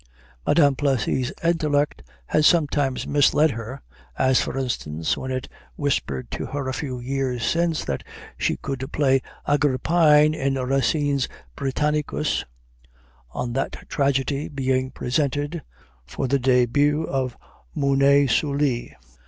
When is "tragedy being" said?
13.89-14.89